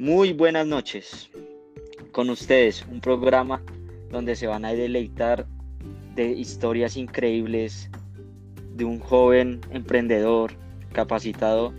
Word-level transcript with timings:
Muy 0.00 0.32
buenas 0.32 0.66
noches. 0.66 1.28
Con 2.10 2.30
ustedes, 2.30 2.86
un 2.90 3.02
programa 3.02 3.60
donde 4.10 4.34
se 4.34 4.46
van 4.46 4.64
a 4.64 4.72
deleitar 4.72 5.46
de 6.14 6.30
historias 6.30 6.96
increíbles 6.96 7.90
de 8.76 8.86
un 8.86 8.98
joven 8.98 9.60
emprendedor, 9.70 10.52
capacitado 10.94 11.74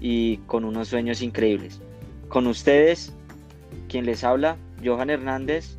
y 0.00 0.38
con 0.48 0.64
unos 0.64 0.88
sueños 0.88 1.22
increíbles. 1.22 1.80
Con 2.28 2.48
ustedes, 2.48 3.14
quien 3.88 4.04
les 4.04 4.24
habla, 4.24 4.56
Johan 4.84 5.08
Hernández. 5.08 5.78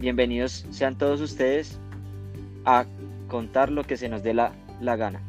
Bienvenidos 0.00 0.66
sean 0.72 0.98
todos 0.98 1.20
ustedes 1.20 1.78
a 2.64 2.84
contar 3.28 3.70
lo 3.70 3.84
que 3.84 3.96
se 3.96 4.08
nos 4.08 4.24
dé 4.24 4.34
la, 4.34 4.54
la 4.80 4.96
gana. 4.96 5.22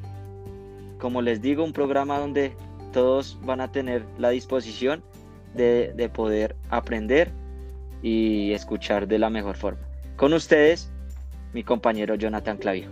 Como 0.97 1.21
les 1.21 1.39
digo, 1.39 1.63
un 1.63 1.71
programa 1.71 2.17
donde 2.17 2.51
todos 2.93 3.37
van 3.43 3.61
a 3.61 3.71
tener 3.71 4.03
la 4.17 4.31
disposición 4.31 5.03
de, 5.53 6.09
poder 6.13 6.55
aprender 6.69 7.31
y 8.01 8.51
escuchar 8.51 9.07
de 9.07 9.19
la 9.19 9.29
mejor 9.29 9.55
forma. 9.55 9.81
Con 10.15 10.33
ustedes, 10.33 10.91
mi 11.53 11.63
compañero 11.63 12.15
Jonathan 12.15 12.57
Clavijo. 12.57 12.91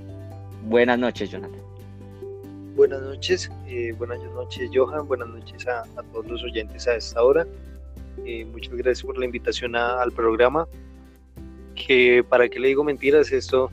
Buenas 0.63 0.99
noches, 0.99 1.29
Jonathan. 1.29 1.59
Buenas 2.75 3.01
noches, 3.01 3.51
eh, 3.67 3.93
buenas 3.97 4.19
noches 4.33 4.69
Johan, 4.73 5.07
buenas 5.07 5.27
noches 5.27 5.67
a, 5.67 5.83
todos 6.13 6.25
los 6.27 6.43
oyentes 6.43 6.87
a 6.87 6.95
esta 6.95 7.21
hora. 7.21 7.45
Eh, 8.25 8.45
muchas 8.45 8.73
gracias 8.73 9.03
por 9.03 9.17
la 9.17 9.25
invitación 9.25 9.75
al 9.75 10.11
programa. 10.11 10.67
Que 11.75 12.23
para 12.27 12.47
qué 12.47 12.59
le 12.59 12.69
digo 12.69 12.83
mentiras, 12.83 13.31
esto 13.31 13.69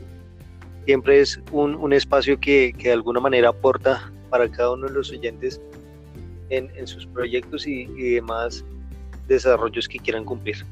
siempre 0.85 1.21
es 1.21 1.41
un, 1.53 1.75
un 1.75 1.93
espacio 1.93 2.41
que, 2.41 2.75
que, 2.77 2.89
de 2.89 2.95
alguna 2.95 3.21
manera 3.21 3.51
aporta 3.51 4.11
para 4.31 4.51
cada 4.51 4.73
uno 4.73 4.89
de 4.89 4.95
los 4.95 5.11
oyentes 5.11 5.61
en, 6.51 6.71
en 6.77 6.87
sus 6.87 7.07
proyectos 7.07 7.67
y, 7.67 7.83
y 7.97 8.15
demás 8.15 8.65
desarrollos 9.29 9.89
que 9.89 9.99
quieran 9.99 10.25
cumplir. 10.25 10.65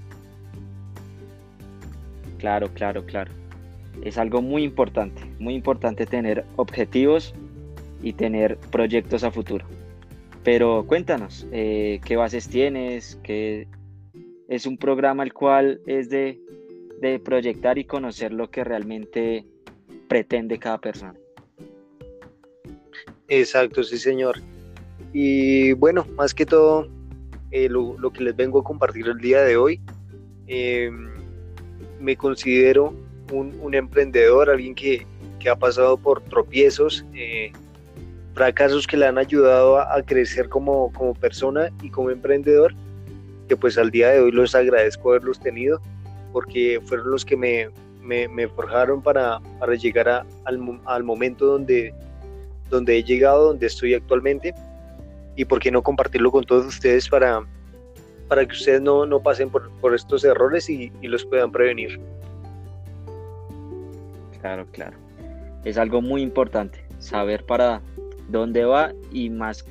Claro, 2.38 2.68
claro, 2.74 3.04
claro. 3.04 3.32
Es 4.02 4.18
algo 4.18 4.42
muy 4.42 4.62
importante, 4.62 5.22
muy 5.38 5.54
importante 5.54 6.06
tener 6.06 6.44
objetivos 6.56 7.34
y 8.02 8.12
tener 8.12 8.58
proyectos 8.70 9.24
a 9.24 9.30
futuro. 9.30 9.64
Pero 10.44 10.84
cuéntanos, 10.86 11.46
eh, 11.50 12.00
¿qué 12.04 12.16
bases 12.16 12.48
tienes? 12.48 13.18
¿Qué 13.22 13.66
es 14.48 14.66
un 14.66 14.76
programa 14.76 15.22
el 15.24 15.32
cual 15.32 15.80
es 15.86 16.08
de, 16.08 16.38
de 17.00 17.18
proyectar 17.18 17.78
y 17.78 17.84
conocer 17.84 18.32
lo 18.32 18.50
que 18.50 18.62
realmente 18.62 19.44
pretende 20.08 20.58
cada 20.58 20.78
persona? 20.78 21.14
Exacto, 23.28 23.82
sí, 23.82 23.98
señor. 23.98 24.40
Y 25.12 25.72
bueno, 25.72 26.06
más 26.16 26.32
que 26.32 26.46
todo, 26.46 26.88
eh, 27.50 27.68
lo, 27.68 28.10
que 28.12 28.24
les 28.24 28.36
vengo 28.36 28.60
a 28.60 28.64
compartir 28.64 29.06
el 29.08 29.18
día 29.18 29.42
de 29.42 29.56
hoy. 29.56 29.80
Eh, 30.46 30.90
me 32.00 32.16
considero 32.16 32.94
un, 33.32 33.74
emprendedor, 33.74 34.50
alguien 34.50 34.74
que, 34.74 35.06
ha 35.48 35.54
pasado 35.54 35.96
por 35.96 36.22
tropiezos, 36.22 37.04
eh, 37.14 37.52
fracasos 38.34 38.84
que 38.84 38.96
le 38.96 39.06
han 39.06 39.16
ayudado 39.16 39.78
a, 39.78 40.02
crecer 40.02 40.48
como, 40.48 40.90
persona 41.20 41.70
y 41.82 41.90
como 41.90 42.10
emprendedor, 42.10 42.74
que 43.48 43.56
pues 43.56 43.78
al 43.78 43.92
día 43.92 44.10
de 44.10 44.20
hoy 44.20 44.32
los 44.32 44.56
agradezco 44.56 45.10
haberlos 45.10 45.38
tenido, 45.38 45.80
porque 46.32 46.80
fueron 46.84 47.12
los 47.12 47.24
que 47.24 47.36
me, 47.36 48.48
forjaron 48.48 49.02
para, 49.02 49.40
llegar 49.80 50.26
al, 50.44 51.04
momento 51.04 51.46
donde 51.46 51.94
he 52.72 53.04
llegado, 53.04 53.46
donde 53.46 53.66
estoy 53.66 53.94
actualmente 53.94 54.52
y 55.36 55.44
por 55.44 55.60
qué 55.60 55.70
no 55.70 55.82
compartirlo 55.82 56.32
con 56.32 56.44
todos 56.44 56.66
ustedes 56.66 57.08
para, 57.08 57.46
para 58.28 58.44
que 58.46 58.52
ustedes 58.52 58.80
no, 58.80 59.06
no 59.06 59.22
pasen 59.22 59.50
por, 59.50 59.70
por, 59.80 59.94
estos 59.94 60.24
errores 60.24 60.68
y, 60.68 60.90
y, 61.00 61.08
los 61.08 61.24
puedan 61.24 61.52
prevenir. 61.52 62.00
Claro, 64.40 64.66
claro. 64.72 64.96
Es 65.64 65.78
algo 65.78 66.00
muy 66.00 66.22
importante, 66.22 66.84
saber 66.98 67.44
para 67.44 67.82
dónde 68.28 68.64
va 68.64 68.92
y 69.12 69.30
más, 69.30 69.64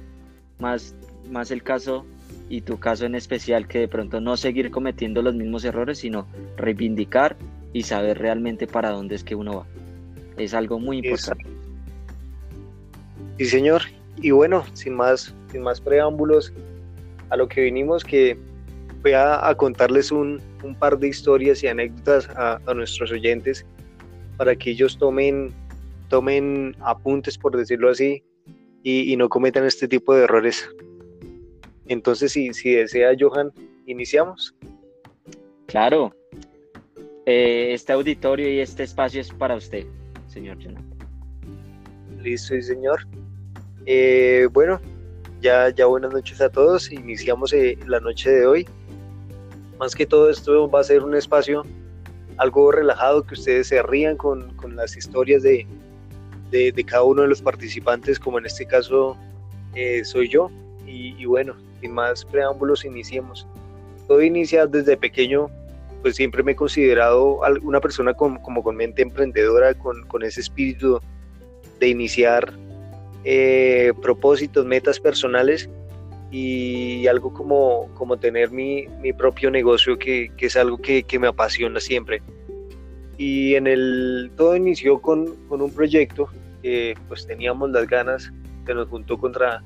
más, 0.60 0.96
más 1.30 1.52
el 1.52 1.64
caso 1.64 2.06
y 2.50 2.62
tu 2.62 2.80
caso 2.80 3.06
en 3.06 3.16
especial, 3.16 3.68
que 3.68 3.80
de 3.80 3.88
pronto 3.88 4.22
no 4.22 4.38
seguir 4.38 4.70
cometiendo 4.72 5.22
los 5.22 5.34
mismos 5.34 5.66
errores, 5.66 6.00
sino 6.00 6.28
reivindicar 6.58 7.36
y 7.74 7.84
saber 7.84 8.20
realmente 8.20 8.68
para 8.68 8.92
dónde 8.92 9.16
es 9.16 9.24
que 9.24 9.36
uno 9.36 9.58
va. 9.58 9.66
Es 10.38 10.54
algo 10.54 10.80
muy 10.80 10.98
importante. 10.98 11.46
Sí, 13.38 13.46
señor. 13.46 13.82
Y 14.18 14.32
bueno, 14.32 14.66
sin 14.74 14.96
más 14.96 15.36
sin 15.56 15.64
más 15.64 15.80
preámbulos, 15.80 16.52
a 17.30 17.38
lo 17.38 17.48
que 17.48 17.62
vinimos, 17.62 18.04
que 18.04 18.38
voy 19.02 19.14
a, 19.14 19.56
contarles 19.56 20.12
un, 20.12 20.42
par 20.80 21.00
de 21.00 21.08
historias 21.08 21.64
y 21.64 21.68
anécdotas 21.68 22.28
a, 22.36 22.60
nuestros 22.74 23.10
oyentes 23.14 23.66
para 24.36 24.54
que 24.54 24.72
ellos 24.72 24.98
tomen, 24.98 25.54
tomen 26.10 26.76
apuntes, 26.82 27.38
por 27.38 27.56
decirlo 27.56 27.90
así, 27.90 28.22
y, 28.84 29.16
no 29.16 29.30
cometan 29.30 29.64
este 29.64 29.88
tipo 29.88 30.14
de 30.14 30.26
errores. 30.26 30.70
Entonces, 31.88 32.34
si, 32.34 32.54
si 32.54 32.72
desea, 32.72 33.16
Johan, 33.18 33.52
iniciamos. 33.86 34.54
Claro. 35.68 36.14
Eh, 37.26 37.70
este 37.74 37.94
auditorio 37.94 38.52
y 38.52 38.60
este 38.60 38.84
espacio 38.84 39.22
es 39.22 39.32
para 39.32 39.56
usted, 39.56 39.86
señor 40.28 40.60
Jonathan. 40.60 40.98
Listo, 42.22 42.54
sí, 42.56 42.62
señor. 42.62 43.00
Eh, 43.86 44.48
bueno, 44.52 44.82
ya, 45.42 45.70
ya 45.70 45.86
buenas 45.86 46.12
noches 46.12 46.42
a 46.42 46.50
todos. 46.50 46.92
Iniciamos 46.92 47.54
eh, 47.54 47.78
la 47.88 48.00
noche 48.00 48.32
de 48.32 48.48
hoy. 48.48 48.68
Más 49.80 49.94
que 49.94 50.06
todo 50.06 50.30
esto 50.30 50.70
va 50.70 50.80
a 50.80 50.84
ser 50.84 51.04
un 51.04 51.16
espacio 51.16 51.64
algo 52.38 52.72
relajado, 52.72 53.24
que 53.24 53.36
ustedes 53.36 53.68
se 53.68 53.82
rían 53.84 54.18
con, 54.18 54.54
con 54.56 54.76
las 54.76 54.98
historias 54.98 55.44
de, 55.44 55.66
de, 56.52 56.84
cada 56.86 57.04
uno 57.04 57.22
de 57.22 57.28
los 57.30 57.42
participantes, 57.42 58.20
como 58.20 58.40
en 58.40 58.46
este 58.46 58.66
caso 58.66 59.18
eh, 59.76 60.04
soy 60.04 60.30
yo. 60.30 60.50
Y, 60.88 61.26
bueno, 61.26 61.56
sin 61.82 61.94
más 61.94 62.24
preámbulos, 62.26 62.86
iniciemos. 62.86 63.48
Todo 64.08 64.22
inicia 64.22 64.68
desde 64.68 64.96
pequeño, 64.96 65.50
pues 66.02 66.16
siempre 66.16 66.44
me 66.44 66.52
he 66.52 66.56
considerado 66.56 67.42
una 67.64 67.82
persona 67.82 68.14
con, 68.14 68.38
como 68.38 68.64
con 68.64 68.76
mente 68.76 69.02
emprendedora, 69.02 69.74
con, 69.74 70.06
con 70.08 70.24
ese 70.24 70.42
espíritu 70.42 71.02
de 71.80 71.88
iniciar 71.90 72.54
eh, 73.26 73.92
propósitos, 74.04 74.66
metas 74.66 75.00
personales 75.00 75.68
y 76.30 77.08
algo 77.08 77.34
como, 77.34 77.90
como 77.96 78.18
tener 78.18 78.52
mi, 78.52 78.88
mi 79.02 79.14
propio 79.14 79.50
negocio, 79.50 79.98
que, 79.98 80.32
que 80.38 80.46
es 80.46 80.56
algo 80.56 80.78
que, 80.78 81.04
que, 81.04 81.18
me 81.18 81.28
apasiona 81.28 81.80
siempre. 81.80 82.22
Y 83.18 83.56
en 83.56 83.66
el, 83.66 84.32
todo 84.36 84.56
inició 84.56 85.02
con, 85.02 85.36
con 85.48 85.62
un 85.62 85.72
proyecto 85.72 86.30
que 86.62 86.96
pues 87.08 87.26
teníamos 87.26 87.72
las 87.72 87.88
ganas, 87.88 88.32
se 88.66 88.74
nos 88.76 88.88
juntó 88.90 89.18
contra, 89.18 89.64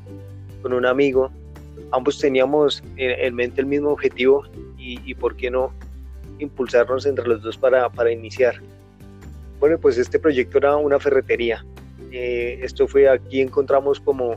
con 0.62 0.72
un 0.72 0.86
amigo, 0.86 1.32
ambos 1.92 2.18
teníamos 2.18 2.82
en, 2.96 3.36
mente 3.36 3.60
el 3.60 3.68
mismo 3.68 3.90
objetivo 3.90 4.44
y, 4.78 5.00
y, 5.04 5.16
por 5.16 5.36
qué 5.36 5.50
no 5.52 5.74
impulsarnos 6.40 7.06
entre 7.06 7.28
los 7.28 7.42
dos 7.42 7.58
para, 7.58 7.90
para 7.90 8.12
iniciar. 8.12 8.56
Bueno, 9.60 9.78
pues 9.78 9.98
este 9.98 10.20
proyecto 10.20 10.60
era 10.60 10.78
una 10.78 11.00
ferretería, 11.00 11.66
eh, 12.12 12.60
esto 12.62 12.88
fue 12.88 13.10
aquí 13.10 13.42
encontramos 13.42 14.00
como, 14.00 14.36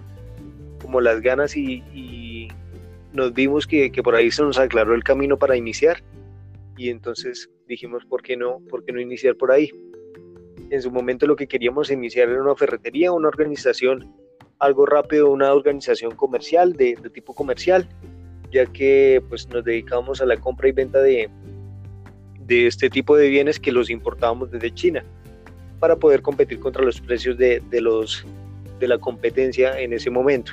como 0.81 1.01
las 1.01 1.21
ganas 1.21 1.57
y, 1.57 2.49
nos 3.13 3.35
vimos 3.35 3.67
que, 3.67 3.93
que, 3.93 4.03
por 4.03 4.15
ahí 4.15 4.31
se 4.31 4.43
nos 4.43 4.59
aclaró 4.59 4.95
el 4.95 5.05
camino 5.05 5.39
para 5.39 5.55
iniciar 5.55 6.03
y 6.79 6.89
entonces 6.89 7.51
dijimos, 7.69 8.07
¿por 8.07 8.23
qué 8.23 8.39
no, 8.39 8.61
por 8.71 8.87
qué 8.87 8.93
no 8.93 9.01
iniciar 9.03 9.37
por 9.37 9.53
ahí? 9.53 9.71
En 10.71 10.81
su 10.81 10.91
momento 10.91 11.27
lo 11.27 11.37
que 11.37 11.47
queríamos 11.47 11.91
iniciar 11.91 12.31
era 12.31 12.43
una 12.43 12.57
ferretería, 12.57 13.13
una 13.13 13.29
organización 13.29 14.15
algo 14.59 14.87
rápido, 14.87 15.31
una 15.31 15.53
organización 15.53 16.13
comercial, 16.13 16.73
de, 16.73 16.97
de 17.03 17.11
tipo 17.11 17.35
comercial, 17.35 17.87
ya 18.51 18.65
que 18.65 19.23
pues 19.29 19.47
nos 19.49 19.63
dedicamos 19.63 20.23
a 20.23 20.27
la 20.27 20.39
compra 20.39 20.69
y 20.69 20.73
venta 20.73 21.03
de, 21.03 21.29
de 22.39 22.67
este 22.67 22.89
tipo 22.89 23.15
de 23.15 23.29
bienes 23.29 23.61
que 23.61 23.73
los 23.73 23.91
importábamos 23.91 24.51
desde 24.51 24.73
China 24.73 25.05
para 25.83 25.97
poder 25.97 26.23
competir 26.23 26.61
contra 26.61 26.85
los 26.85 27.01
precios 27.01 27.37
de, 27.37 27.61
de 27.69 27.81
los, 27.81 28.25
de 28.79 28.87
la 28.87 28.99
competencia 28.99 29.81
en 29.81 29.93
ese 29.93 30.11
momento. 30.11 30.53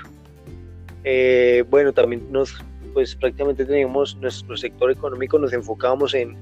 Eh, 1.04 1.64
bueno, 1.70 1.94
también 1.94 2.26
nos, 2.32 2.58
pues 2.96 3.16
prácticamente 3.16 3.64
teníamos 3.64 4.16
nuestro 4.16 4.58
sector 4.58 4.90
económico, 4.90 5.38
nos 5.38 5.54
enfocábamos 5.54 6.16
en, 6.16 6.36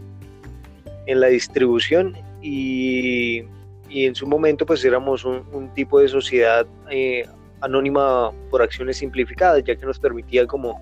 en 1.06 1.20
la 1.20 1.28
distribución 1.28 2.16
y, 2.42 3.44
y, 3.90 4.06
en 4.06 4.16
su 4.16 4.26
momento 4.26 4.66
pues 4.66 4.86
éramos 4.86 5.26
un, 5.26 5.44
un 5.52 5.68
tipo 5.74 6.00
de 6.00 6.08
sociedad 6.08 6.66
eh, 6.90 7.26
anónima 7.60 8.32
por 8.50 8.62
acciones 8.62 8.96
simplificadas, 9.00 9.66
ya 9.66 9.76
que 9.76 9.86
nos 9.86 10.00
permitía 10.00 10.48
como 10.48 10.80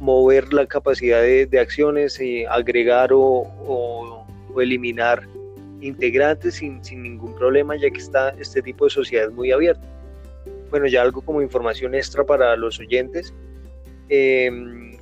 mover 0.00 0.52
la 0.52 0.66
capacidad 0.66 1.22
de, 1.22 1.46
de 1.46 1.60
acciones, 1.60 2.20
y 2.20 2.44
agregar 2.44 3.12
o, 3.12 3.20
o, 3.22 4.26
o 4.52 4.60
eliminar 4.60 5.22
integrantes 5.80 6.56
sin, 6.56 6.82
sin 6.84 7.02
ningún 7.02 7.34
problema, 7.34 7.76
ya 7.76 7.90
que 7.90 7.98
está 7.98 8.30
este 8.38 8.62
tipo 8.62 8.84
de 8.84 8.90
sociedad 8.90 9.30
muy 9.30 9.52
abierta. 9.52 9.86
Bueno, 10.70 10.86
ya 10.86 11.02
algo 11.02 11.22
como 11.22 11.40
información 11.40 11.94
extra 11.94 12.24
para 12.24 12.56
los 12.56 12.78
oyentes. 12.78 13.32
Em, 14.08 14.96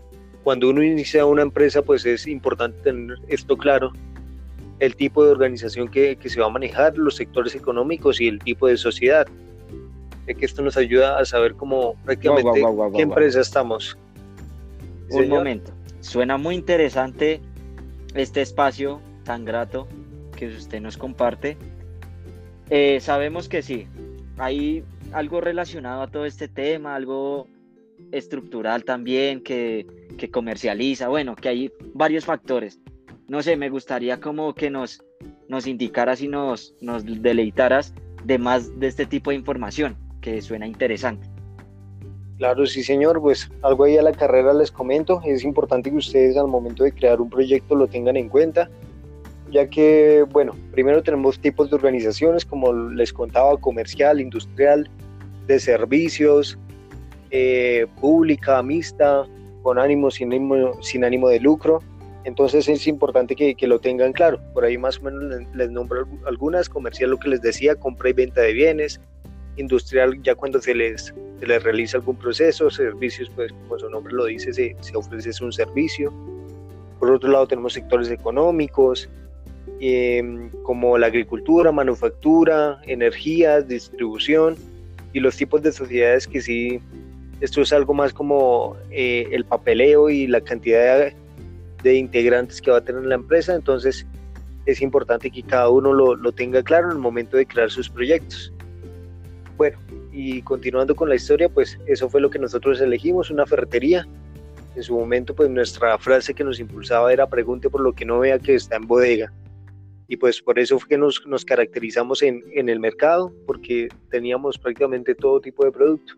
cuando 0.44 0.70
uno 0.70 0.82
inicia 0.82 1.26
una 1.26 1.42
empresa, 1.42 1.82
pues 1.82 2.06
es 2.06 2.26
importante 2.26 2.78
tener 2.82 3.18
esto 3.28 3.56
claro, 3.56 3.92
el 4.78 4.94
tipo 4.94 5.24
de 5.24 5.30
organización 5.30 5.88
que, 5.88 6.16
que 6.16 6.28
se 6.28 6.40
va 6.40 6.46
a 6.46 6.50
manejar, 6.50 6.96
los 6.96 7.16
sectores 7.16 7.54
económicos 7.54 8.20
y 8.20 8.28
el 8.28 8.38
tipo 8.38 8.68
de 8.68 8.76
sociedad. 8.76 9.26
De 10.26 10.34
que 10.34 10.44
esto 10.44 10.62
nos 10.62 10.76
ayuda 10.76 11.18
a 11.18 11.24
saber 11.24 11.54
cómo 11.54 11.94
prácticamente 12.04 12.62
qué 12.94 13.02
empresa 13.02 13.40
estamos. 13.40 13.96
Un 15.10 15.28
momento, 15.28 15.72
suena 16.00 16.36
muy 16.36 16.56
interesante 16.56 17.40
este 18.14 18.42
espacio 18.42 19.00
tan 19.24 19.44
grato 19.44 19.86
que 20.36 20.46
usted 20.46 20.80
nos 20.80 20.96
comparte. 20.96 21.56
Eh, 22.70 23.00
sabemos 23.00 23.48
que 23.48 23.62
sí, 23.62 23.88
hay 24.38 24.84
algo 25.12 25.40
relacionado 25.40 26.02
a 26.02 26.10
todo 26.10 26.24
este 26.26 26.46
tema, 26.46 26.94
algo 26.94 27.48
estructural 28.12 28.84
también, 28.84 29.42
que, 29.42 29.86
que 30.18 30.30
comercializa, 30.30 31.08
bueno, 31.08 31.34
que 31.34 31.48
hay 31.48 31.72
varios 31.94 32.24
factores. 32.24 32.78
No 33.28 33.42
sé, 33.42 33.56
me 33.56 33.70
gustaría 33.70 34.20
como 34.20 34.54
que 34.54 34.70
nos, 34.70 35.02
nos 35.48 35.66
indicaras 35.66 36.20
y 36.20 36.28
nos, 36.28 36.74
nos 36.80 37.04
deleitaras 37.04 37.92
de 38.24 38.38
más 38.38 38.78
de 38.78 38.86
este 38.86 39.06
tipo 39.06 39.30
de 39.30 39.36
información, 39.36 39.96
que 40.20 40.40
suena 40.42 40.66
interesante. 40.66 41.28
Claro, 42.38 42.66
sí, 42.66 42.82
señor. 42.82 43.20
Pues 43.20 43.50
algo 43.62 43.84
ahí 43.84 43.96
a 43.96 44.02
la 44.02 44.12
carrera 44.12 44.52
les 44.52 44.70
comento. 44.70 45.20
Es 45.24 45.42
importante 45.42 45.90
que 45.90 45.96
ustedes 45.96 46.36
al 46.36 46.48
momento 46.48 46.84
de 46.84 46.92
crear 46.92 47.20
un 47.20 47.30
proyecto 47.30 47.74
lo 47.74 47.86
tengan 47.86 48.16
en 48.16 48.28
cuenta, 48.28 48.68
ya 49.50 49.68
que, 49.68 50.24
bueno, 50.30 50.54
primero 50.72 51.02
tenemos 51.02 51.38
tipos 51.40 51.70
de 51.70 51.76
organizaciones, 51.76 52.44
como 52.44 52.72
les 52.72 53.12
contaba, 53.12 53.56
comercial, 53.58 54.20
industrial, 54.20 54.88
de 55.46 55.60
servicios, 55.60 56.58
eh, 57.30 57.86
pública, 58.00 58.62
mixta, 58.62 59.24
con 59.62 59.78
ánimo 59.78 60.10
sin, 60.10 60.32
ánimo, 60.32 60.82
sin 60.82 61.04
ánimo 61.04 61.28
de 61.28 61.40
lucro. 61.40 61.80
Entonces 62.24 62.68
es 62.68 62.86
importante 62.88 63.36
que, 63.36 63.54
que, 63.54 63.66
lo 63.66 63.78
tengan 63.78 64.12
claro. 64.12 64.40
Por 64.52 64.64
ahí 64.64 64.76
más 64.76 64.98
o 64.98 65.02
menos 65.02 65.22
les, 65.24 65.54
les 65.54 65.70
nombro 65.70 66.08
algunas. 66.26 66.68
Comercial, 66.68 67.10
lo 67.10 67.18
que 67.18 67.28
les 67.28 67.40
decía, 67.40 67.76
compra 67.76 68.10
y 68.10 68.12
venta 68.12 68.40
de 68.40 68.52
bienes. 68.52 69.00
Industrial, 69.56 70.20
ya 70.22 70.34
cuando 70.34 70.60
se 70.60 70.74
les 70.74 71.14
se 71.38 71.46
les 71.46 71.62
realiza 71.62 71.98
algún 71.98 72.16
proceso, 72.16 72.70
servicios, 72.70 73.30
pues 73.34 73.52
como 73.52 73.78
su 73.78 73.90
nombre 73.90 74.14
lo 74.14 74.24
dice, 74.24 74.52
se, 74.52 74.76
se 74.80 74.96
ofrece 74.96 75.44
un 75.44 75.52
servicio. 75.52 76.12
Por 76.98 77.10
otro 77.10 77.30
lado 77.30 77.46
tenemos 77.46 77.74
sectores 77.74 78.10
económicos, 78.10 79.08
eh, 79.80 80.50
como 80.62 80.98
la 80.98 81.08
agricultura, 81.08 81.72
manufactura, 81.72 82.80
energías, 82.86 83.68
distribución 83.68 84.56
y 85.12 85.20
los 85.20 85.36
tipos 85.36 85.62
de 85.62 85.72
sociedades 85.72 86.26
que 86.26 86.40
sí, 86.40 86.80
esto 87.40 87.60
es 87.60 87.72
algo 87.72 87.94
más 87.94 88.12
como 88.12 88.76
eh, 88.90 89.28
el 89.32 89.44
papeleo 89.44 90.08
y 90.08 90.26
la 90.26 90.40
cantidad 90.40 90.98
de, 90.98 91.14
de, 91.82 91.94
integrantes 91.96 92.60
que 92.60 92.70
va 92.70 92.78
a 92.78 92.84
tener 92.84 93.04
la 93.04 93.14
empresa, 93.14 93.54
entonces 93.54 94.06
es 94.64 94.80
importante 94.80 95.30
que 95.30 95.42
cada 95.42 95.68
uno 95.68 95.92
lo, 95.92 96.14
lo 96.14 96.32
tenga 96.32 96.62
claro 96.62 96.86
en 96.86 96.96
el 96.96 96.98
momento 96.98 97.36
de 97.36 97.46
crear 97.46 97.70
sus 97.70 97.88
proyectos. 97.88 98.52
Bueno, 99.56 99.78
y 100.12 100.42
continuando 100.42 100.94
con 100.94 101.08
la 101.08 101.14
historia, 101.14 101.48
pues 101.48 101.78
eso 101.86 102.08
fue 102.08 102.20
lo 102.20 102.30
que 102.30 102.38
nosotros 102.38 102.80
elegimos, 102.80 103.30
una 103.30 103.46
ferretería. 103.46 104.06
En 104.74 104.82
su 104.82 104.94
momento, 104.98 105.34
pues 105.34 105.48
nuestra 105.48 105.96
frase 105.98 106.34
que 106.34 106.44
nos 106.44 106.60
impulsaba 106.60 107.12
era 107.12 107.26
pregunte 107.26 107.70
por 107.70 107.80
lo 107.80 107.92
que 107.92 108.04
no 108.04 108.18
vea 108.18 108.38
que 108.38 108.54
está 108.54 108.76
en 108.76 108.86
bodega. 108.86 109.32
Y 110.08 110.16
pues 110.16 110.40
por 110.40 110.58
eso 110.58 110.78
fue 110.78 110.90
que 110.90 110.98
nos, 110.98 111.26
nos 111.26 111.44
caracterizamos 111.44 112.22
en, 112.22 112.44
en, 112.52 112.68
el 112.68 112.78
mercado, 112.78 113.32
porque 113.46 113.88
teníamos 114.10 114.58
prácticamente 114.58 115.14
todo 115.14 115.40
tipo 115.40 115.64
de 115.64 115.72
producto. 115.72 116.14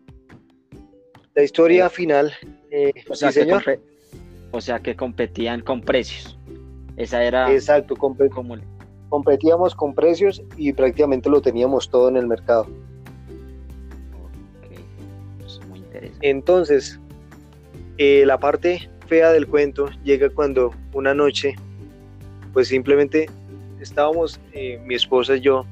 La 1.33 1.43
historia 1.43 1.89
final, 1.89 2.31
eh, 2.69 2.91
o, 3.07 3.15
sea 3.15 3.31
sí, 3.31 3.39
señor. 3.39 3.63
o 4.51 4.61
sea 4.61 4.79
que 4.79 4.95
competían 4.95 5.61
con 5.61 5.81
precios. 5.81 6.37
Esa 6.97 7.23
era... 7.23 7.51
Exacto, 7.51 7.95
como... 7.95 8.17
competíamos 9.09 9.73
con 9.73 9.95
precios 9.95 10.43
y 10.57 10.73
prácticamente 10.73 11.29
lo 11.29 11.41
teníamos 11.41 11.89
todo 11.89 12.09
en 12.09 12.17
el 12.17 12.27
mercado. 12.27 12.67
Entonces, 16.21 16.99
eh, 17.97 18.23
la 18.25 18.37
parte 18.37 18.89
fea 19.07 19.31
del 19.31 19.47
cuento 19.47 19.89
llega 20.03 20.29
cuando 20.29 20.73
una 20.93 21.13
noche, 21.13 21.55
pues 22.53 22.67
simplemente 22.67 23.29
estábamos, 23.79 24.39
eh, 24.53 24.79
mi 24.85 24.95
esposa 24.95 25.35
y 25.35 25.41
yo, 25.41 25.65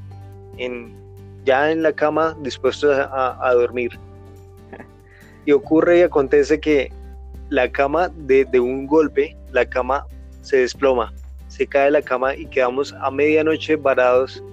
en, 0.57 0.94
ya 1.45 1.71
en 1.71 1.83
la 1.83 1.94
cama 1.94 2.36
dispuestos 2.42 2.98
a, 2.98 3.48
a, 3.48 3.54
dormir. 3.54 3.92
Y 5.45 5.54
ocurre 5.54 6.00
y 6.00 6.01
acontece 6.01 6.59
que 6.59 6.92
la 7.50 7.71
cama 7.71 8.09
de, 8.09 8.44
de, 8.44 8.59
un 8.59 8.86
golpe, 8.86 9.38
la 9.54 9.65
cama 9.65 10.06
se 10.42 10.57
desploma, 10.57 11.13
se 11.48 11.65
cae 11.65 11.89
la 11.89 12.01
cama 12.01 12.36
y 12.36 12.45
quedamos 12.48 12.94
a 13.00 13.09
medianoche 13.09 13.77
varados, 13.77 14.44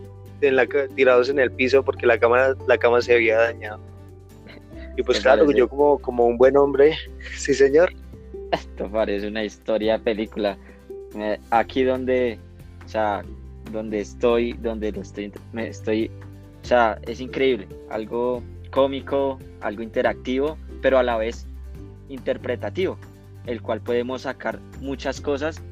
en 0.41 0.57
la, 0.57 0.67
tirados 0.95 1.29
en 1.29 1.39
el 1.39 1.51
piso 1.51 1.83
porque 1.83 2.07
la 2.07 2.19
cama, 2.19 2.55
la 2.67 2.79
cama 2.79 3.01
se 3.01 3.15
había 3.15 3.39
dañado. 3.39 3.81
Y 4.97 5.03
pues 5.03 5.21
claro, 5.21 5.43
parece? 5.43 5.59
yo 5.59 5.69
como, 5.69 5.99
como 5.99 6.27
un 6.27 6.39
buen 6.39 6.57
hombre, 6.57 6.97
sí 7.37 7.55
señor. 7.55 7.93
Esto 8.53 8.89
parece 8.89 9.27
una 9.29 9.45
historia 9.45 9.99
película. 9.99 10.57
Aquí 11.51 11.85
donde, 11.85 12.39
o 12.85 12.89
sea, 12.89 13.25
donde 13.73 14.01
estoy, 14.01 14.55
donde 14.55 14.93
lo 14.93 15.03
estoy, 15.03 15.33
me 15.53 15.69
estoy, 15.69 16.11
o 16.63 16.67
sea, 16.67 16.99
es 17.07 17.21
increíble, 17.21 17.69
algo 17.91 18.43
cómico, 18.71 19.39
algo 19.61 19.83
interactivo, 19.83 20.59
pero 20.83 20.99
a 20.99 21.03
la 21.03 21.17
vez 21.17 21.47
interpretativo, 22.09 22.99
el 23.47 23.63
cual 23.63 23.81
podemos 23.81 24.23
sacar 24.23 24.59
muchas 24.81 25.21
cosas 25.21 25.63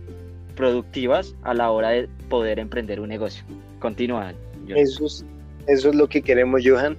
productivas 0.56 1.34
a 1.42 1.54
la 1.54 1.70
hora 1.70 1.90
de 1.90 2.08
poder 2.28 2.58
emprender 2.58 3.00
un 3.00 3.08
negocio. 3.08 3.44
Continúa. 3.78 4.34
Eso 4.68 5.06
es, 5.06 5.24
eso 5.66 5.90
es 5.90 5.94
lo 5.94 6.08
que 6.08 6.22
queremos, 6.22 6.62
Johan 6.64 6.96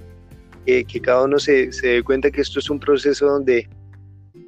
que, 0.65 0.83
que 0.85 1.01
cada 1.01 1.23
uno 1.23 1.39
se, 1.39 1.71
se 1.71 1.87
dé 1.87 2.03
cuenta 2.03 2.31
que 2.31 2.41
esto 2.41 2.59
es 2.59 2.69
un 2.69 2.79
proceso 2.79 3.25
donde, 3.25 3.67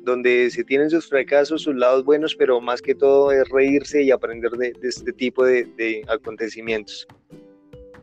donde 0.06 0.50
se 0.52 0.64
tienen 0.64 0.90
sus 0.90 1.10
fracasos, 1.10 1.64
sus 1.64 1.76
lados 1.76 2.06
buenos, 2.06 2.36
pero 2.36 2.62
más 2.62 2.82
que 2.82 2.94
todo 2.94 3.32
es 3.32 3.50
reírse 3.50 4.04
y 4.04 4.12
aprender 4.12 4.52
de, 4.52 4.74
este 4.84 5.12
tipo 5.12 5.44
de, 5.44 6.04
acontecimientos. 6.08 7.08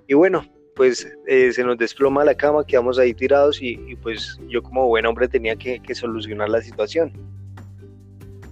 Y 0.09 0.15
bueno, 0.15 0.45
pues 0.75 1.09
eh, 1.27 1.53
se 1.53 1.63
nos 1.63 1.79
desploma 1.79 2.25
la 2.25 2.35
cama, 2.35 2.67
quedamos 2.67 2.99
ahí 2.99 3.15
tirados 3.15 3.63
y, 3.63 3.77
pues 4.03 4.39
yo 4.49 4.63
como 4.63 4.89
buen 4.89 5.07
hombre 5.07 5.29
tenía 5.29 5.55
que, 5.57 5.81
solucionar 5.95 6.49
la 6.49 6.61
situación. 6.61 7.13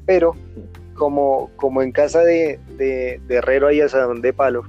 Pero 0.06 0.34
como, 0.94 1.50
como 1.56 1.82
en 1.82 1.92
casa 1.92 2.22
de, 2.22 2.58
de, 2.76 3.20
de 3.26 3.34
herrero 3.34 3.66
hay 3.66 3.80
asadón 3.80 4.22
de 4.22 4.32
palo, 4.32 4.62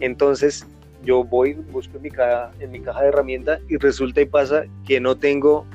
entonces 0.00 0.66
yo 1.02 1.24
voy, 1.24 1.54
busco 1.54 1.96
en 1.96 2.02
mi 2.02 2.10
caja, 2.10 2.50
en 2.60 2.70
mi 2.70 2.80
caja 2.80 3.02
de 3.02 3.08
herramientas 3.08 3.60
y 3.68 3.78
resulta 3.78 4.20
y 4.20 4.26
pasa 4.26 4.64
que 4.86 5.00
no 5.00 5.16
tengo 5.16 5.66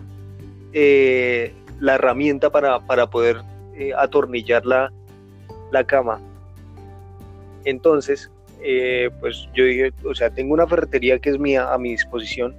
eh, 0.78 1.54
la 1.80 1.96
herramienta 1.96 2.50
para, 2.50 2.82
para 2.82 3.10
poder 3.10 3.38
eh, 3.78 3.94
atornillar 3.98 4.66
la, 4.66 4.92
la, 5.72 5.86
cama. 5.86 6.20
Entonces, 7.64 8.30
eh, 8.62 9.10
pues 9.22 9.48
yo 9.54 9.64
dije, 9.64 9.94
o 10.04 10.14
sea, 10.14 10.30
tengo 10.30 10.54
una 10.54 10.68
ferretería 10.68 11.18
que 11.20 11.30
es 11.30 11.40
mía 11.40 11.74
a 11.74 11.78
mi 11.78 11.92
disposición, 11.92 12.54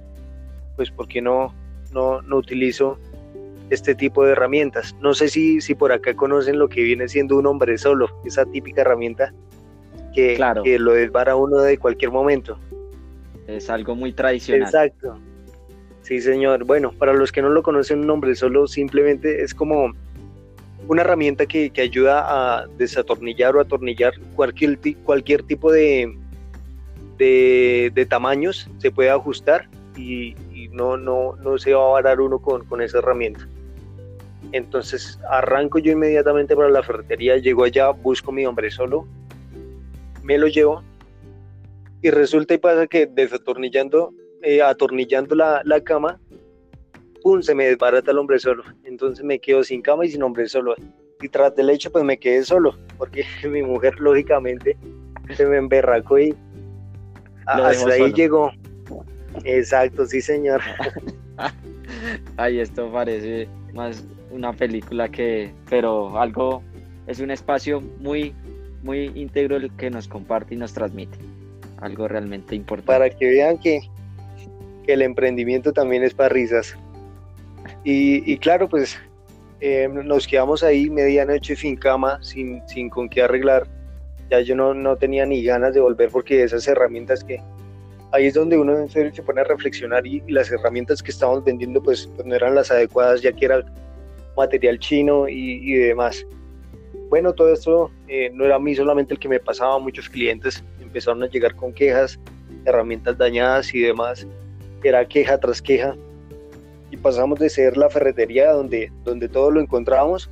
pues 0.75 0.89
¿por 0.89 1.07
qué 1.07 1.21
no, 1.21 1.53
no, 1.93 2.23
no 2.23 2.37
utilizo 2.37 2.97
este 3.69 3.93
tipo 3.93 4.25
de 4.25 4.31
herramientas? 4.31 4.95
No 4.99 5.13
sé 5.13 5.27
si, 5.27 5.61
si 5.61 5.75
por 5.75 5.91
acá 5.91 6.15
conocen 6.15 6.57
lo 6.57 6.69
que 6.69 6.81
viene 6.81 7.07
siendo 7.07 7.37
un 7.37 7.45
hombre 7.45 7.77
solo, 7.77 8.09
esa 8.25 8.47
típica 8.47 8.81
herramienta 8.81 9.31
que, 10.15 10.33
claro. 10.33 10.63
que 10.63 10.79
lo 10.79 10.93
desbara 10.93 11.35
uno 11.35 11.59
de 11.59 11.77
cualquier 11.77 12.09
momento. 12.09 12.57
Es 13.45 13.69
algo 13.69 13.95
muy 13.95 14.11
tradicional. 14.11 14.63
Exacto. 14.63 15.19
Sí, 16.07 16.21
señor. 16.21 16.63
Bueno, 16.63 16.93
para 16.93 17.11
los 17.11 17.33
que 17.33 17.41
no 17.41 17.49
lo 17.49 17.61
conocen, 17.61 17.99
un 17.99 18.07
nombre 18.07 18.33
solo 18.33 18.65
simplemente 18.65 19.43
es 19.43 19.53
como 19.53 19.91
una 20.87 21.01
herramienta 21.01 21.45
que, 21.45 21.69
que 21.69 21.81
ayuda 21.81 22.23
a 22.29 22.65
desatornillar 22.77 23.57
o 23.57 23.59
atornillar 23.59 24.13
cualquier, 24.33 24.79
cualquier 25.03 25.43
tipo 25.43 25.69
de, 25.69 26.17
de, 27.17 27.91
de, 27.93 28.05
tamaños, 28.05 28.69
se 28.77 28.89
puede 28.89 29.09
ajustar 29.09 29.67
y, 29.97 30.33
no, 30.71 30.95
no, 30.95 31.35
no 31.43 31.57
se 31.57 31.73
va 31.73 31.83
a 31.83 31.91
varar 31.91 32.21
uno 32.21 32.39
con, 32.39 32.63
con 32.63 32.81
esa 32.81 32.99
herramienta. 32.99 33.45
Entonces 34.53 35.19
arranco 35.29 35.77
yo 35.77 35.91
inmediatamente 35.91 36.55
para 36.55 36.69
la 36.69 36.83
ferretería, 36.83 37.35
llego 37.35 37.65
allá, 37.65 37.89
busco 37.89 38.31
mi 38.31 38.45
hombre 38.45 38.71
solo, 38.71 39.05
me 40.23 40.37
lo 40.37 40.47
llevo 40.47 40.83
y 42.01 42.11
resulta 42.11 42.53
y 42.53 42.59
pasa 42.59 42.87
que 42.87 43.07
desatornillando, 43.07 44.13
eh, 44.47 44.61
atornillando 44.61 45.35
la, 45.35 45.61
la, 45.65 45.81
cama, 45.81 46.17
¡pum! 47.21 47.41
se 47.41 47.53
me 47.53 47.65
desbarata 47.65 48.11
el 48.11 48.17
hombre 48.17 48.39
solo. 48.39 48.63
Entonces 48.85 49.25
me 49.25 49.39
quedo 49.39 49.61
sin 49.61 49.81
cama 49.81 50.05
y 50.05 50.11
sin 50.11 50.23
hombre 50.23 50.47
solo. 50.47 50.73
Y 51.21 51.27
tras 51.27 51.53
del 51.53 51.69
hecho, 51.69 51.91
pues 51.91 52.05
me 52.05 52.17
quedé 52.17 52.45
solo, 52.45 52.77
porque 52.97 53.25
mi 53.49 53.61
mujer, 53.61 53.99
lógicamente, 53.99 54.77
se 55.35 55.45
me 55.45 55.57
emberracó 55.57 56.17
y 56.17 56.33
hasta 57.45 57.91
ahí 57.91 58.13
llegó. 58.13 58.51
Exacto, 59.43 60.05
sí, 60.05 60.21
señor. 60.21 60.61
Ay, 62.37 62.61
esto 62.61 62.89
parece 62.89 63.49
más 63.73 64.05
una 64.31 64.53
película 64.53 65.09
que, 65.09 65.51
pero 65.69 66.17
algo, 66.17 66.63
es 67.05 67.19
un 67.19 67.31
espacio 67.31 67.81
muy, 67.99 68.33
muy 68.81 69.11
íntegro 69.13 69.57
el 69.57 69.75
que 69.75 69.89
nos 69.89 70.07
comparte 70.07 70.55
y 70.55 70.57
nos 70.57 70.71
transmite. 70.71 71.17
Algo 71.81 72.07
realmente 72.07 72.55
importante. 72.55 72.87
Para 72.87 73.09
que 73.09 73.25
vean 73.25 73.57
que, 73.57 73.81
el 74.87 75.01
emprendimiento 75.01 75.73
también 75.73 76.03
es 76.03 76.13
para 76.13 76.29
risas. 76.29 76.75
Y, 77.83 78.37
claro, 78.37 78.67
pues 78.67 78.97
eh, 79.59 79.87
nos 79.91 80.27
quedamos 80.27 80.63
ahí 80.63 80.89
medianoche 80.89 81.55
sin 81.55 81.75
cama, 81.75 82.19
sin, 82.21 82.61
sin 82.67 82.89
con 82.89 83.09
qué 83.09 83.23
arreglar. 83.23 83.67
Ya 84.29 84.41
yo 84.41 84.55
no, 84.55 84.73
no 84.73 84.97
tenía 84.97 85.25
ni 85.25 85.43
ganas 85.43 85.73
de 85.73 85.79
volver 85.79 86.09
porque 86.09 86.43
esas 86.43 86.67
herramientas 86.67 87.23
que, 87.23 87.41
ahí 88.11 88.27
es 88.27 88.33
donde 88.33 88.57
uno 88.57 88.77
en 88.77 88.89
serio 88.89 89.13
se 89.13 89.21
pone 89.21 89.41
a 89.41 89.43
reflexionar 89.43 90.05
y, 90.05 90.21
las 90.27 90.51
herramientas 90.51 91.01
que 91.01 91.11
estábamos 91.11 91.43
vendiendo 91.43 91.81
pues, 91.81 92.09
pues, 92.15 92.25
no 92.25 92.35
eran 92.35 92.55
las 92.55 92.71
adecuadas 92.71 93.21
ya 93.21 93.31
que 93.31 93.45
era 93.45 93.63
material 94.35 94.79
chino 94.79 95.27
y, 95.27 95.73
demás. 95.73 96.25
Bueno, 97.09 97.33
todo 97.33 97.53
esto 97.53 97.89
eh, 98.07 98.29
no 98.33 98.45
era 98.45 98.55
a 98.55 98.59
mí 98.59 98.75
solamente 98.75 99.13
el 99.13 99.19
que 99.19 99.29
me 99.29 99.39
pasaba, 99.39 99.79
muchos 99.79 100.09
clientes 100.09 100.63
empezaron 100.81 101.23
a 101.23 101.27
llegar 101.27 101.55
con 101.55 101.73
quejas, 101.73 102.19
herramientas 102.65 103.17
dañadas 103.17 103.73
y 103.73 103.79
demás, 103.79 104.27
era 104.83 105.07
queja 105.07 105.37
tras 105.39 105.61
queja 105.61 105.95
y 106.91 106.97
pasamos 106.97 107.39
de 107.39 107.49
ser 107.49 107.77
la 107.77 107.89
ferretería 107.89 108.51
donde, 108.51 108.91
donde 109.03 109.27
todo 109.27 109.51
lo 109.51 109.59
encontrábamos 109.59 110.29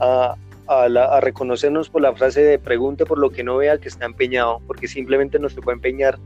a, 0.00 0.36
a, 0.68 1.20
reconocernos 1.20 1.90
por 1.90 2.02
la 2.02 2.14
frase 2.14 2.42
de 2.42 2.58
pregunte 2.58 3.04
por 3.04 3.18
lo 3.18 3.30
que 3.30 3.44
no 3.44 3.56
vea 3.58 3.78
que 3.78 3.88
está 3.88 4.04
empeñado, 4.04 4.60
porque 4.66 4.88
simplemente 4.88 5.38
nos 5.38 5.54
tocó 5.54 5.72
empeñar 5.72 6.18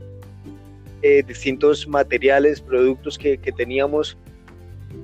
eh, 1.01 1.23
distintos 1.23 1.87
materiales, 1.87 2.61
productos 2.61 3.17
que, 3.17 3.37
teníamos 3.37 4.17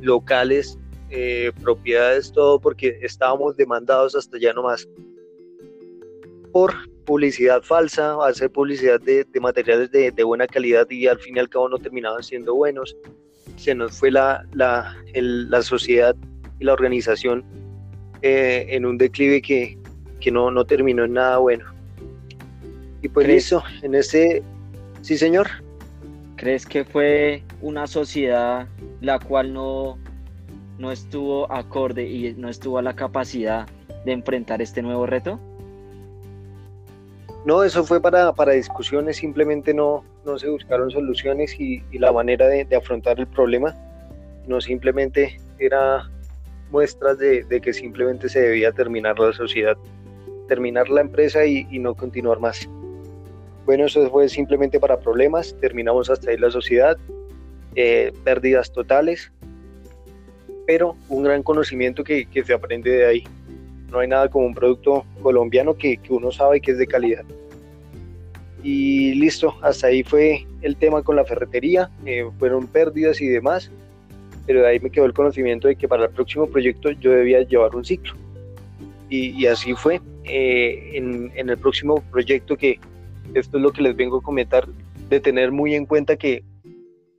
locales, 0.02 0.78
eh, 1.10 1.52
propiedades, 1.62 2.32
todo 2.32 2.60
porque 2.60 3.00
estábamos 3.02 3.58
demandados 3.58 4.16
hasta 4.16 4.38
ya 4.38 4.54
no 4.54 4.64
más. 4.64 4.88
Por 6.52 6.74
publicidad 7.08 7.64
falsa, 7.64 8.18
hacer 8.28 8.52
publicidad 8.52 9.00
de, 9.00 9.26
materiales 9.40 9.90
de, 9.92 10.24
buena 10.24 10.46
calidad 10.46 10.86
y 10.92 11.08
al 11.08 11.18
fin 11.18 11.38
y 11.38 11.40
al 11.40 11.48
cabo 11.48 11.70
no 11.70 11.78
terminaban 11.78 12.22
siendo 12.22 12.54
buenos. 12.54 12.96
Se 13.56 13.74
nos 13.74 13.98
fue 13.98 14.12
la, 14.12 14.46
la, 14.54 14.96
la 15.14 15.62
sociedad 15.62 16.16
y 16.60 16.66
la 16.66 16.74
organización 16.74 17.46
eh, 18.22 18.66
en 18.70 18.86
un 18.86 18.98
declive 18.98 19.42
que, 19.42 19.78
que 20.20 20.32
no, 20.32 20.52
no 20.52 20.66
terminó 20.66 21.06
en 21.06 21.14
nada 21.14 21.38
bueno. 21.38 21.66
Y 23.02 23.08
pues 23.08 23.30
eso, 23.30 23.64
en 23.84 23.96
ese... 23.96 24.44
Sí, 25.02 25.18
señor. 25.18 25.48
¿Crees 26.36 26.66
que 26.66 26.84
fue 26.84 27.42
una 27.62 27.88
sociedad 27.88 28.68
la 29.00 29.18
cual 29.18 29.54
no, 29.54 29.98
no 30.78 30.92
estuvo 30.92 31.50
acorde 31.52 32.06
y 32.06 32.34
no 32.34 32.50
estuvo 32.50 32.80
a 32.80 32.82
la 32.82 32.96
capacidad 32.96 33.66
de 34.04 34.12
enfrentar 34.12 34.62
este 34.62 34.82
nuevo 34.82 35.06
reto? 35.06 35.40
No, 37.46 37.64
eso 37.64 37.84
fue 37.84 38.02
para, 38.02 38.34
discusiones, 38.52 39.18
simplemente 39.18 39.74
no, 39.74 40.04
no 40.26 40.38
se 40.38 40.50
buscaron 40.50 40.92
soluciones 40.92 41.58
y, 41.60 41.82
la 41.94 42.12
manera 42.12 42.48
de, 42.48 42.68
afrontar 42.76 43.20
el 43.20 43.28
problema, 43.28 43.76
no 44.48 44.60
simplemente 44.60 45.40
era 45.60 46.10
muestras 46.72 47.18
de, 47.18 47.46
que 47.62 47.74
simplemente 47.74 48.28
se 48.28 48.42
debía 48.42 48.72
terminar 48.72 49.18
la 49.20 49.32
sociedad, 49.32 49.78
terminar 50.48 50.90
la 50.90 51.02
empresa 51.02 51.46
y 51.46 51.80
no 51.80 51.96
continuar 51.96 52.40
más. 52.40 52.68
Bueno, 53.68 53.86
eso 53.86 54.10
fue 54.10 54.30
simplemente 54.30 54.80
para 54.80 54.98
problemas, 54.98 55.54
terminamos 55.60 56.10
hasta 56.10 56.32
ahí 56.32 56.38
la 56.38 56.50
sociedad, 56.50 56.98
eh, 57.76 58.14
pérdidas 58.24 58.72
totales, 58.72 59.30
pero 60.66 60.96
un 61.10 61.24
gran 61.24 61.44
conocimiento 61.44 62.02
que, 62.02 62.26
se 62.46 62.54
aprende 62.54 62.90
de 62.92 63.06
ahí. 63.06 63.24
No 63.92 64.00
hay 64.00 64.08
nada 64.08 64.30
como 64.30 64.46
un 64.46 64.54
producto 64.54 65.06
colombiano 65.22 65.76
que, 65.76 66.00
uno 66.10 66.32
sabe 66.32 66.60
que 66.60 66.72
es 66.72 66.78
de 66.78 66.88
calidad. 66.88 67.24
Y 68.64 69.14
listo, 69.16 69.56
hasta 69.62 69.88
ahí 69.88 70.04
fue 70.04 70.46
el 70.62 70.76
tema 70.76 71.04
con 71.04 71.16
la 71.16 71.24
ferretería, 71.24 71.90
eh, 72.06 72.30
fueron 72.40 72.68
pérdidas 72.68 73.22
y 73.22 73.28
demás, 73.28 73.72
pero 74.46 74.62
de 74.62 74.68
ahí 74.68 74.80
me 74.80 74.90
quedó 74.90 75.06
el 75.06 75.14
conocimiento 75.14 75.68
de 75.68 75.76
que 75.76 75.88
para 75.88 76.06
el 76.06 76.10
próximo 76.10 76.48
proyecto 76.48 76.92
yo 76.92 77.12
debía 77.12 77.42
llevar 77.44 77.76
un 77.76 77.86
ciclo. 77.86 78.14
Y, 79.10 79.46
así 79.46 79.74
fue. 79.74 80.02
Eh, 80.26 80.92
en, 80.96 81.32
en, 81.36 81.50
el 81.50 81.58
próximo 81.58 82.04
proyecto 82.12 82.58
que, 82.58 82.78
esto 83.34 83.58
es 83.58 83.64
lo 83.64 83.72
que 83.72 83.82
les 83.82 83.96
vengo 83.96 84.18
a 84.18 84.22
comentar, 84.22 84.68
de 85.10 85.20
tener 85.22 85.54
muy 85.54 85.76
en 85.76 85.86
cuenta 85.86 86.18
que 86.18 86.44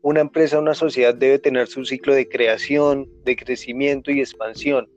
una 0.03 0.21
empresa, 0.21 0.59
una 0.59 0.75
sociedad 0.75 1.15
debe 1.15 1.39
tener 1.39 1.67
su 1.67 1.85
ciclo 1.85 2.15
de 2.15 2.29
creación, 2.29 3.09
de 3.25 3.37
crecimiento 3.37 4.11
y 4.11 4.21
expansión. 4.21 4.89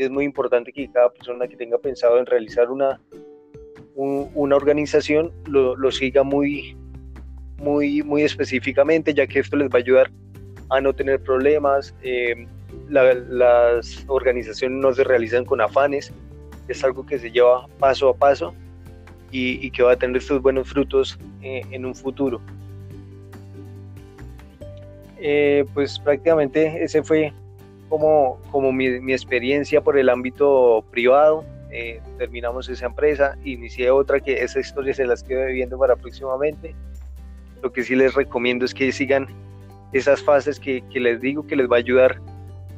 Es 0.00 0.08
muy 0.08 0.24
importante 0.24 0.72
que 0.72 0.90
cada 0.90 1.12
persona 1.12 1.46
que 1.46 1.56
tenga 1.56 1.76
pensado 1.76 2.18
en 2.18 2.24
realizar 2.24 2.70
una, 2.70 2.98
una 3.94 4.56
organización 4.56 5.30
lo, 5.44 5.90
siga 5.90 6.22
muy, 6.22 6.74
muy, 7.58 8.02
muy 8.02 8.22
específicamente, 8.22 9.12
ya 9.12 9.26
que 9.26 9.40
esto 9.40 9.58
les 9.58 9.68
va 9.68 9.74
a 9.74 9.82
ayudar 9.82 10.10
a 10.70 10.80
no 10.80 10.94
tener 10.94 11.22
problemas. 11.22 11.94
Eh, 12.02 12.46
las 12.88 14.02
organizaciones 14.06 14.80
no 14.80 14.90
se 14.94 15.04
realizan 15.04 15.44
con 15.44 15.60
afanes, 15.60 16.10
es 16.66 16.82
algo 16.82 17.04
que 17.04 17.18
se 17.18 17.30
lleva 17.30 17.66
paso 17.78 18.08
a 18.08 18.16
paso 18.16 18.54
y, 19.30 19.70
que 19.70 19.82
va 19.82 19.92
a 19.92 19.96
tener 19.96 20.16
estos 20.16 20.40
buenos 20.40 20.66
frutos 20.66 21.18
eh, 21.42 21.60
en 21.72 21.84
un 21.84 21.94
futuro. 21.94 22.40
Eh, 25.18 25.66
pues 25.74 25.98
prácticamente 25.98 26.82
ese 26.82 27.02
fue 27.02 27.34
como, 27.90 28.40
como 28.50 28.72
mi, 28.72 29.00
mi, 29.00 29.12
experiencia 29.12 29.82
por 29.82 29.98
el 29.98 30.08
ámbito 30.08 30.82
privado. 30.90 31.44
Eh, 31.72 32.00
terminamos 32.18 32.68
esa 32.68 32.86
empresa, 32.86 33.36
inicié 33.44 33.90
otra 33.90 34.20
que 34.20 34.42
esa 34.42 34.60
historia 34.60 34.94
se 34.94 35.04
las 35.04 35.22
quedo 35.22 35.44
viviendo 35.46 35.78
para 35.78 35.96
próximamente. 35.96 36.74
Lo 37.62 37.70
que 37.72 37.82
sí 37.82 37.94
les 37.94 38.14
recomiendo 38.14 38.64
es 38.64 38.72
que 38.72 38.90
sigan 38.92 39.26
esas 39.92 40.22
fases 40.22 40.58
que, 40.58 40.82
que 40.92 41.00
les 41.00 41.20
digo 41.20 41.46
que 41.46 41.56
les 41.56 41.68
va 41.68 41.76
a 41.76 41.78
ayudar 41.80 42.20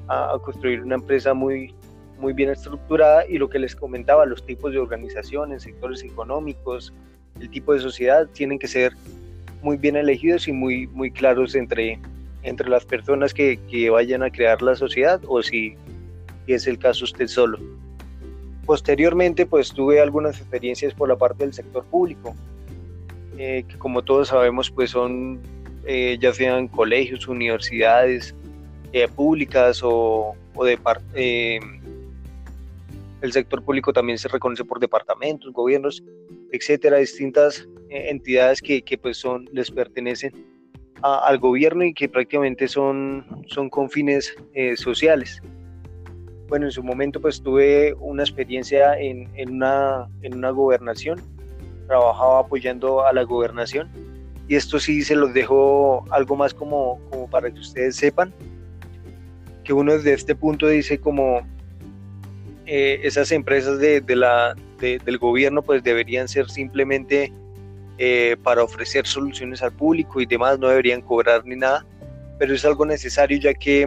a, 0.09 0.35
a 0.35 0.39
construir 0.39 0.83
una 0.83 0.97
empresa 0.97 1.35
muy, 1.35 1.75
muy 2.19 2.33
bien 2.33 2.51
estructurada 2.51 3.27
y 3.29 3.37
lo 3.37 3.49
que 3.49 3.59
les 3.59 3.77
comentaba, 3.77 4.25
los 4.27 4.45
tipos 4.45 4.73
de 4.73 4.79
organizaciones, 4.79 5.63
sectores 5.63 6.03
económicos, 6.03 6.93
el 7.39 7.51
tipo 7.51 7.75
de 7.75 7.81
sociedad 7.81 8.27
tienen 8.33 8.59
que 8.59 8.67
ser 8.67 8.95
muy 9.63 9.77
bien 9.77 9.97
elegidos 9.97 10.49
y 10.49 10.53
muy, 10.53 10.87
muy 10.89 11.11
claros 11.11 11.55
entre, 11.55 11.99
entre 12.43 12.69
las 12.69 12.85
personas 12.85 13.33
que, 13.33 13.59
que 13.71 13.91
vayan 13.91 14.23
a 14.23 14.31
crear 14.31 14.63
la 14.63 14.75
sociedad 14.75 15.21
o 15.27 15.43
si, 15.43 15.75
es 16.47 16.67
el 16.67 16.79
caso 16.79 17.05
usted 17.05 17.29
solo. 17.29 17.59
Posteriormente, 18.67 19.47
pues 19.47 19.73
tuve 19.73 20.01
algunas 20.01 20.39
experiencias 20.39 20.95
por 20.95 21.09
la 21.09 21.17
parte 21.17 21.45
del 21.45 21.53
sector 21.53 21.85
público, 21.85 22.35
eh, 23.39 23.65
que 23.69 23.79
como 23.79 24.03
todos 24.03 24.29
sabemos, 24.29 24.71
pues 24.71 24.91
son 24.91 25.41
eh, 25.85 26.19
ya 26.21 26.33
sean 26.33 26.69
colegios, 26.69 27.27
universidades 27.27 28.35
eh, 28.93 29.09
públicas 29.09 29.81
o, 29.83 30.35
o 30.55 30.65
de 30.65 30.79
el 33.23 33.33
sector 33.33 33.63
público 33.63 33.93
también 33.93 34.19
se 34.19 34.29
reconoce 34.29 34.65
por 34.65 34.81
departamentos, 34.81 35.53
gobiernos, 35.53 36.03
etcétera, 36.51 36.99
distintas 36.99 37.69
eh, 37.89 38.11
entidades 38.11 38.61
que, 38.61 38.83
que, 38.83 38.99
pues 38.99 39.17
son, 39.17 39.49
les 39.53 39.71
pertenecen 39.71 40.33
al 41.03 41.39
gobierno 41.39 41.85
y 41.85 41.95
que 41.95 42.09
prácticamente 42.09 42.69
son, 42.69 43.25
son 43.49 43.69
con 43.69 43.91
fines 43.91 44.35
eh, 44.55 44.77
sociales. 44.77 45.43
Bueno, 46.49 46.67
en 46.67 46.73
su 46.73 46.83
momento 46.83 47.21
pues 47.21 47.43
tuve 47.43 47.95
una 47.95 48.23
experiencia 48.23 48.99
en, 48.99 49.29
en, 49.37 49.55
una, 49.55 50.09
en 50.23 50.35
una 50.35 50.51
gobernación, 50.51 51.21
trabajaba 51.87 52.41
apoyando 52.41 53.05
a 53.05 53.13
la 53.13 53.23
gobernación 53.23 53.89
y 54.49 54.57
esto 54.57 54.79
sí 54.79 55.03
se 55.03 55.17
los 55.17 55.33
dejo 55.33 56.05
algo 56.11 56.37
más 56.37 56.53
como, 56.53 57.01
como 57.11 57.29
para 57.29 57.51
que 57.51 57.59
ustedes 57.59 57.97
sepan 57.97 58.33
que 59.65 59.73
uno 59.73 59.93
desde 59.93 60.13
este 60.13 60.35
punto 60.35 60.67
dice 60.67 60.99
como 60.99 61.41
eh, 62.67 63.01
esas 63.03 63.33
empresas 63.33 63.79
de, 63.79 64.03
la, 64.15 64.55
del 64.79 65.19
gobierno 65.19 65.63
pues 65.63 65.83
deberían 65.83 66.29
ser 66.29 66.49
simplemente 66.51 67.33
eh, 67.99 68.37
para 68.43 68.63
ofrecer 68.63 69.07
soluciones 69.07 69.63
al 69.63 69.73
público 69.73 70.21
y 70.21 70.27
demás, 70.27 70.59
no 70.59 70.69
deberían 70.69 71.03
cobrar 71.03 71.45
ni 71.45 71.57
nada, 71.57 71.85
pero 72.39 72.55
es 72.55 72.65
algo 72.65 72.87
necesario 72.87 73.39
ya 73.39 73.55
que 73.55 73.87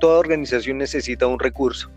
toda 0.00 0.18
organización 0.18 0.78
necesita 0.78 1.26
un 1.26 1.38
recurso. 1.38 1.90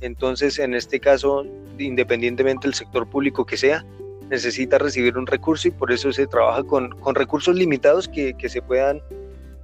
Entonces, 0.00 0.58
en 0.58 0.74
este 0.74 0.98
caso, 0.98 1.44
independientemente 1.78 2.66
del 2.66 2.74
sector 2.74 3.08
público 3.08 3.46
que 3.46 3.56
sea, 3.56 3.84
necesita 4.28 4.78
recibir 4.78 5.16
un 5.16 5.26
recurso 5.26 5.68
y 5.68 5.70
por 5.70 5.92
eso 5.92 6.12
se 6.12 6.26
trabaja 6.26 6.64
con, 6.64 6.90
con 7.00 7.14
recursos 7.14 7.54
limitados 7.54 8.08
que, 8.08 8.34
que 8.34 8.48
se 8.48 8.62
puedan 8.62 9.00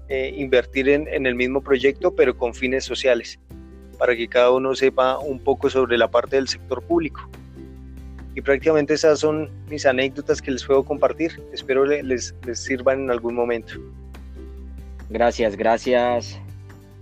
eh, 0.09 0.33
invertir 0.37 0.89
en, 0.89 1.09
en, 1.09 1.27
el 1.27 1.35
mismo 1.35 1.61
proyecto, 1.63 2.15
pero 2.15 2.37
con 2.37 2.55
fines 2.55 2.85
sociales 2.85 3.39
para 3.99 4.17
que 4.17 4.29
cada 4.29 4.53
uno 4.53 4.75
sepa 4.75 5.19
un 5.19 5.41
poco 5.41 5.69
sobre 5.69 5.99
la 5.99 6.09
parte 6.09 6.37
del 6.37 6.49
sector 6.49 6.83
público. 6.83 7.29
Y 8.39 8.41
prácticamente 8.41 8.95
esas 8.95 9.19
son 9.19 9.51
mis 9.69 9.85
anécdotas 9.85 10.41
que 10.41 10.53
les 10.53 10.65
puedo 10.65 10.85
compartir. 10.85 11.43
Espero 11.53 11.85
les, 11.85 12.33
les 12.47 12.59
sirvan 12.61 13.01
en 13.01 13.11
algún 13.11 13.35
momento. 13.35 13.75
Gracias, 15.11 15.57
gracias 15.57 16.39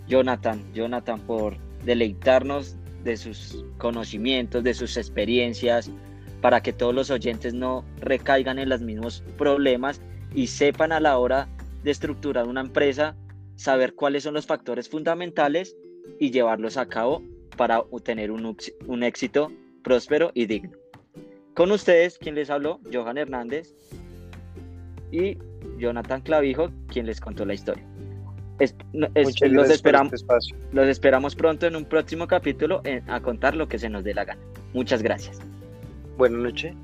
Jonathan, 0.09 0.65
Jonathan 0.73 1.21
por 1.21 1.59
deleitarnos 1.85 2.75
de 3.05 3.19
sus 3.19 3.63
conocimientos, 3.77 4.65
de 4.65 4.73
sus 4.73 4.97
experiencias, 4.97 5.91
para 6.41 6.63
que 6.63 6.73
todos 6.73 6.95
los 6.95 7.11
oyentes 7.11 7.53
no 7.53 7.85
recaigan 8.01 8.59
en 8.59 8.71
los 8.71 8.81
mismos 8.81 9.23
problemas 9.37 10.01
y 10.35 10.47
sepan 10.47 10.91
a 10.91 11.01
la 11.01 11.19
hora 11.19 11.49
de 11.85 11.91
estructurar 11.91 12.47
una 12.47 12.63
empresa, 12.63 13.15
saber 13.57 13.95
cuáles 13.95 14.23
son 14.23 14.33
los 14.33 14.47
factores 14.47 14.89
fundamentales 14.89 15.77
y 16.19 16.31
llevarlos 16.31 16.79
a 16.79 16.87
cabo 16.87 17.23
para 17.59 17.81
obtener 17.81 18.31
un, 18.31 18.57
un 18.87 19.03
éxito 19.03 19.53
próspero 19.83 20.31
y 20.33 20.47
digno. 20.47 20.86
Con 21.57 21.73
ustedes, 21.73 22.19
quien 22.19 22.35
les 22.35 22.51
habló, 22.51 22.81
Johan 22.93 23.17
Hernández 23.17 23.73
y 25.11 25.39
Jonathan 25.79 26.21
Clavijo, 26.21 26.71
quien 26.87 27.07
les 27.07 27.19
contó 27.19 27.47
la 27.47 27.55
historia. 27.55 27.83
los, 28.93 29.71
esperamos, 29.71 30.13
este 30.13 30.55
los 30.73 30.87
esperamos 30.87 31.35
pronto 31.35 31.67
en 31.67 31.75
un 31.75 31.87
próximo 31.87 32.27
capítulo 32.27 32.83
a 33.09 33.21
contar 33.23 33.57
lo 33.57 33.69
que 33.69 33.79
se 33.79 33.89
nos 33.89 34.05
dé 34.05 34.13
la 34.13 34.27
gana. 34.27 34.41
Muchas 34.75 35.03
gracias. 35.03 35.39
Buenas 36.19 36.41
noches. 36.41 36.75